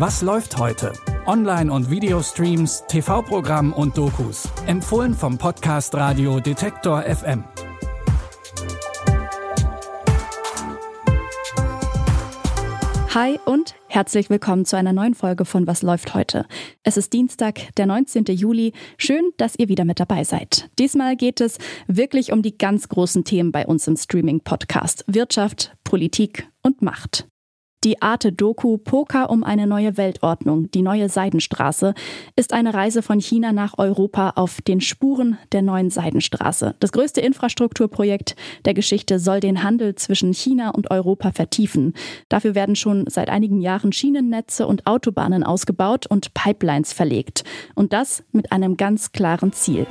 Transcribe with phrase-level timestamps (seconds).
[0.00, 0.94] Was läuft heute?
[1.26, 4.48] Online- und Videostreams, TV-Programm und Dokus.
[4.66, 7.44] Empfohlen vom Podcast Radio Detektor FM.
[13.10, 16.46] Hi und herzlich willkommen zu einer neuen Folge von Was läuft heute.
[16.82, 18.24] Es ist Dienstag, der 19.
[18.24, 18.72] Juli.
[18.96, 20.70] Schön, dass ihr wieder mit dabei seid.
[20.78, 21.58] Diesmal geht es
[21.88, 25.04] wirklich um die ganz großen Themen bei uns im Streaming-Podcast.
[25.08, 27.29] Wirtschaft, Politik und Macht.
[27.82, 31.94] Die Arte-Doku Poker um eine neue Weltordnung, die neue Seidenstraße,
[32.36, 36.74] ist eine Reise von China nach Europa auf den Spuren der neuen Seidenstraße.
[36.78, 41.94] Das größte Infrastrukturprojekt der Geschichte soll den Handel zwischen China und Europa vertiefen.
[42.28, 47.44] Dafür werden schon seit einigen Jahren Schienennetze und Autobahnen ausgebaut und Pipelines verlegt.
[47.74, 49.86] Und das mit einem ganz klaren Ziel.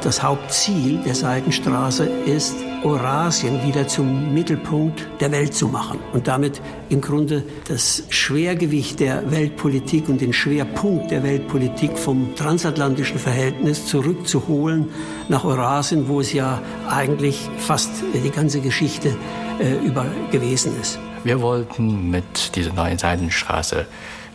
[0.00, 6.60] Das Hauptziel der Seidenstraße ist, Eurasien wieder zum Mittelpunkt der Welt zu machen und damit
[6.88, 14.88] im Grunde das Schwergewicht der Weltpolitik und den Schwerpunkt der Weltpolitik vom transatlantischen Verhältnis zurückzuholen
[15.28, 19.16] nach Eurasien, wo es ja eigentlich fast die ganze Geschichte
[19.60, 20.98] äh, über gewesen ist.
[21.22, 23.86] Wir wollten mit dieser neuen Seidenstraße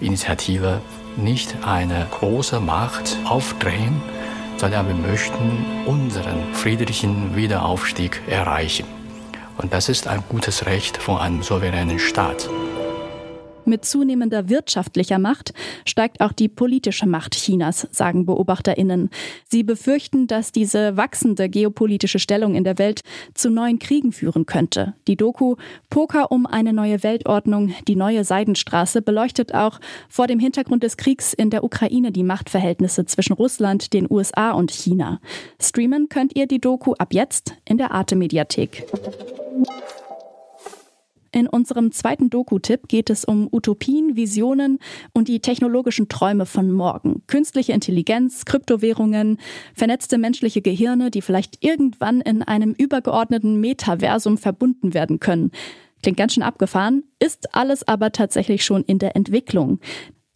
[0.00, 0.80] Initiative
[1.16, 4.00] nicht eine große Macht aufdrehen,
[4.56, 8.86] sondern wir möchten unseren friedlichen Wiederaufstieg erreichen.
[9.58, 12.48] Und das ist ein gutes Recht von einem souveränen Staat.
[13.68, 15.52] Mit zunehmender wirtschaftlicher Macht
[15.84, 19.10] steigt auch die politische Macht Chinas, sagen Beobachterinnen.
[19.48, 23.00] Sie befürchten, dass diese wachsende geopolitische Stellung in der Welt
[23.34, 24.94] zu neuen Kriegen führen könnte.
[25.08, 25.56] Die Doku
[25.90, 31.32] Poker um eine neue Weltordnung, die neue Seidenstraße beleuchtet auch vor dem Hintergrund des Kriegs
[31.32, 35.20] in der Ukraine die Machtverhältnisse zwischen Russland, den USA und China.
[35.60, 38.86] Streamen könnt ihr die Doku ab jetzt in der Arte Mediathek.
[41.36, 44.78] In unserem zweiten Doku-Tipp geht es um Utopien, Visionen
[45.12, 47.24] und die technologischen Träume von morgen.
[47.26, 49.36] Künstliche Intelligenz, Kryptowährungen,
[49.74, 55.50] vernetzte menschliche Gehirne, die vielleicht irgendwann in einem übergeordneten Metaversum verbunden werden können.
[56.02, 59.78] Klingt ganz schön abgefahren, ist alles aber tatsächlich schon in der Entwicklung.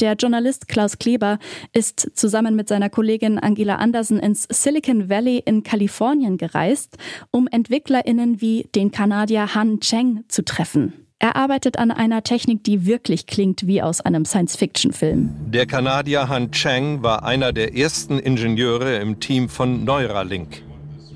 [0.00, 1.38] Der Journalist Klaus Kleber
[1.74, 6.96] ist zusammen mit seiner Kollegin Angela Andersen ins Silicon Valley in Kalifornien gereist,
[7.30, 10.94] um EntwicklerInnen wie den Kanadier Han Cheng zu treffen.
[11.18, 15.28] Er arbeitet an einer Technik, die wirklich klingt wie aus einem Science-Fiction-Film.
[15.48, 20.62] Der Kanadier Han Cheng war einer der ersten Ingenieure im Team von Neuralink,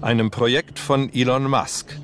[0.02, 1.98] einem Projekt von Elon Musk,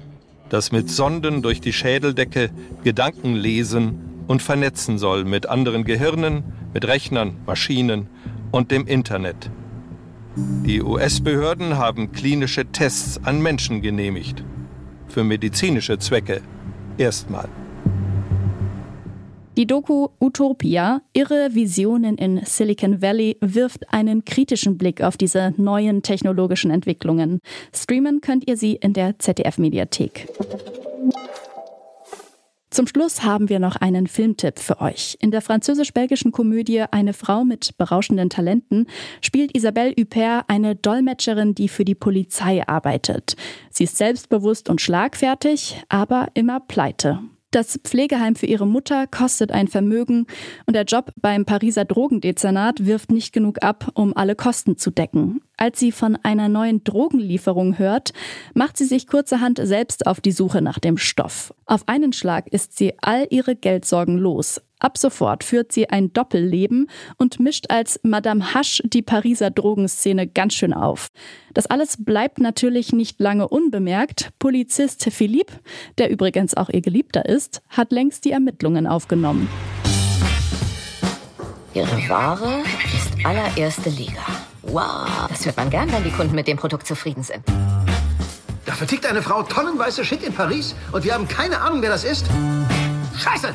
[0.48, 2.48] das mit Sonden durch die Schädeldecke
[2.82, 8.08] Gedanken lesen und vernetzen soll mit anderen Gehirnen, mit Rechnern, Maschinen
[8.50, 9.50] und dem Internet.
[10.36, 14.44] Die US-Behörden haben klinische Tests an Menschen genehmigt.
[15.08, 16.40] Für medizinische Zwecke
[16.98, 17.48] erstmal.
[19.56, 26.02] Die Doku Utopia, Irre Visionen in Silicon Valley, wirft einen kritischen Blick auf diese neuen
[26.02, 27.40] technologischen Entwicklungen.
[27.74, 30.28] Streamen könnt ihr sie in der ZDF-Mediathek.
[32.70, 35.16] Zum Schluss haben wir noch einen Filmtipp für euch.
[35.20, 38.86] In der französisch-belgischen Komödie Eine Frau mit berauschenden Talenten
[39.20, 43.34] spielt Isabelle Huppert eine Dolmetscherin, die für die Polizei arbeitet.
[43.70, 47.18] Sie ist selbstbewusst und schlagfertig, aber immer pleite.
[47.50, 50.28] Das Pflegeheim für ihre Mutter kostet ein Vermögen
[50.66, 55.40] und der Job beim Pariser Drogendezernat wirft nicht genug ab, um alle Kosten zu decken.
[55.62, 58.14] Als sie von einer neuen Drogenlieferung hört,
[58.54, 61.52] macht sie sich kurzerhand selbst auf die Suche nach dem Stoff.
[61.66, 64.62] Auf einen Schlag ist sie all ihre Geldsorgen los.
[64.78, 66.88] Ab sofort führt sie ein Doppelleben
[67.18, 71.08] und mischt als Madame Hasch die Pariser Drogenszene ganz schön auf.
[71.52, 74.30] Das alles bleibt natürlich nicht lange unbemerkt.
[74.38, 75.52] Polizist Philippe,
[75.98, 79.46] der übrigens auch ihr Geliebter ist, hat längst die Ermittlungen aufgenommen.
[81.74, 82.62] Ihre Ware
[82.96, 84.24] ist allererste Liga.
[84.62, 87.42] Wow, das hört man gern, wenn die Kunden mit dem Produkt zufrieden sind.
[88.66, 92.04] Da vertickt eine Frau tonnenweise Shit in Paris und wir haben keine Ahnung, wer das
[92.04, 92.26] ist.
[93.16, 93.54] Scheiße!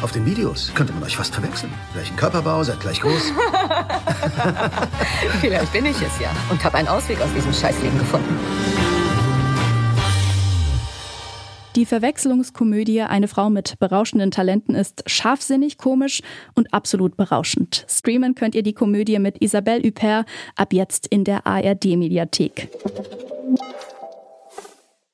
[0.00, 1.72] Auf den Videos könnte man euch fast verwechseln.
[1.92, 3.32] Gleichen Körperbau, seid gleich groß.
[5.40, 8.38] Vielleicht bin ich es ja und habe einen Ausweg aus diesem Scheißleben gefunden.
[11.78, 16.22] Die Verwechslungskomödie Eine Frau mit berauschenden Talenten ist scharfsinnig, komisch
[16.56, 17.86] und absolut berauschend.
[17.88, 20.26] Streamen könnt ihr die Komödie mit Isabelle Huppert
[20.56, 22.68] ab jetzt in der ARD-Mediathek.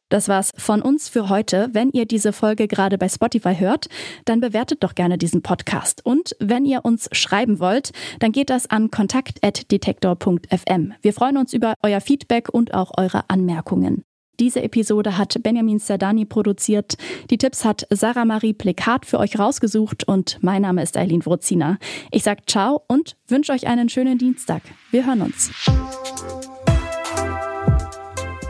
[0.08, 1.68] Das war's von uns für heute.
[1.72, 3.90] Wenn ihr diese Folge gerade bei Spotify hört,
[4.24, 6.00] dann bewertet doch gerne diesen Podcast.
[6.06, 10.94] Und wenn ihr uns schreiben wollt, dann geht das an kontakt.detektor.fm.
[11.02, 14.02] Wir freuen uns über euer Feedback und auch eure Anmerkungen.
[14.40, 16.94] Diese Episode hat Benjamin Sardani produziert.
[17.30, 21.78] Die Tipps hat Sarah Marie Plekat für euch rausgesucht und mein Name ist Eileen Wrozina.
[22.10, 24.62] Ich sag ciao und wünsche euch einen schönen Dienstag.
[24.90, 25.50] Wir hören uns.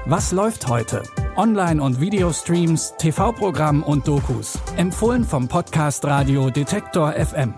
[0.06, 1.02] Was läuft heute?
[1.36, 4.58] Online- und Videostreams, TV-Programm und Dokus.
[4.76, 7.54] Empfohlen vom Podcast Radio Detektor FM.